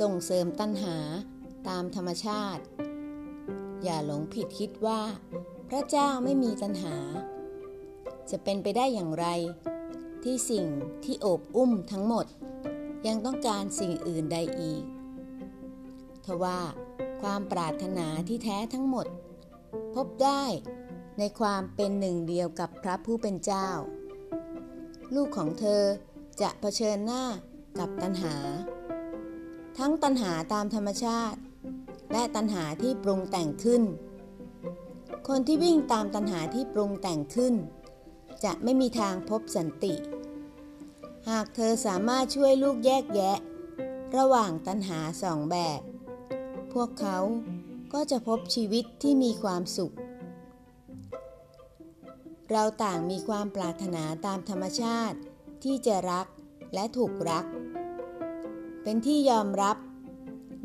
[0.00, 0.96] ส่งเสริมตัณหา
[1.68, 2.62] ตามธรรมชาติ
[3.82, 5.00] อย่าหลงผิดคิดว่า
[5.68, 6.96] พระเจ้าไม่มีตัณหา
[8.30, 9.26] จะเป็นไปได้อย่างไร
[10.24, 10.66] ที่สิ่ง
[11.04, 12.26] ที่โอบอุ้มทั้งหมด
[13.06, 14.82] ยังต้องการสิ่งอื่นใดอีก
[16.24, 16.60] ทว่า
[17.22, 19.06] ความปรารถนาที่แท้ทั้งหมด
[19.94, 20.44] พบได้
[21.18, 23.68] ในความเป็นหนึ่งเดียวกับพระผู้เป็นเจ้า
[25.14, 25.82] ลูกของเธอ
[26.40, 27.24] จะเผชิญหน้า
[27.78, 28.34] กับตัณหา
[29.78, 31.38] ทั้งตัณหาตามธรรมชาติ
[32.12, 33.82] และตัณหาที่ปรุงแต่งขึ้น
[35.28, 37.54] คนที่วิ่งตามตัณหาที่ปรุงแต่งขึ้น
[38.44, 39.94] จะไม่มีทางพบสันติ
[41.28, 43.36] หากเธอสามารถช่วยลูกแยกแยะ
[44.16, 45.80] ระหว่างตัณหาสองแบบ
[46.72, 47.18] พวกเขา
[47.92, 49.94] ก็จะพบชีวิตที่มีความสุข
[52.50, 55.18] เราต่างมีความปรารถนาตามธรรมชาติ
[55.64, 56.26] ที่จะรัก
[56.74, 57.44] และถูกรัก
[58.90, 59.76] เป็นที่ยอมรับ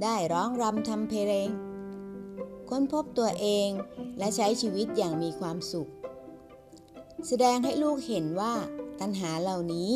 [0.03, 1.49] ได้ร้องรำทำเพลง
[2.69, 3.69] ค้นพบตัวเอง
[4.17, 5.89] และใช้ชีวิตอย่างมีความสุข
[7.27, 8.53] แสดงให้ลูกเห็นว่า
[8.99, 9.91] ตัณหาเหล่านี้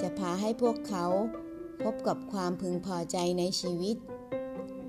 [0.00, 1.06] จะพาให้พวกเขา
[1.82, 3.96] พบกับความพึงพอใจในชีวิต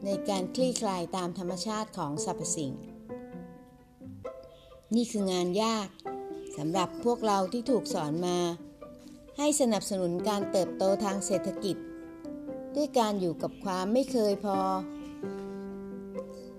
[0.05, 2.73] ในการคลี่คลายตามธรรมชาติของสรรพสิ่ง
[4.95, 5.87] นี่คืองานยาก
[6.57, 8.37] สำหรับพวกเราที่ถูกสอนมา
[9.37, 11.77] ให้สนับสนุนการเติบโตทางเศรษฐกิจ
[12.75, 14.57] ด้วยการอยู่กับความไม่เคยพอ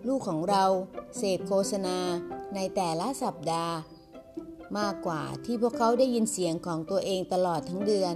[0.06, 0.64] ลูกของเรา
[1.16, 1.98] เสพโฆษณา
[2.54, 3.76] ในแต่ละสัปดาห์
[4.78, 8.14] มากกว่าที่พวกเขาได้ยินเสียงของตัวเองตลอดทั้งเดือน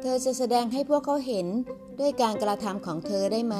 [0.00, 1.46] เธอจะแสดงให้พวกเขาเห็น
[2.00, 3.56] ด้วยการกระทำของเธอได้ไหม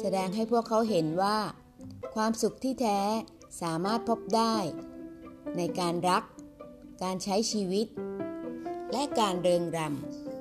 [0.00, 1.38] แสดงให้พวกเขาเห็นว่า
[2.14, 3.00] ความสุขที่แท้
[3.62, 4.54] สามารถพบได้
[5.56, 6.22] ในการรัก
[7.02, 7.86] การใช้ชีวิต
[8.92, 10.35] และการเริงรำ